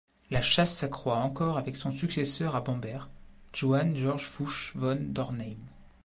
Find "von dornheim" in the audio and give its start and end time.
4.75-5.59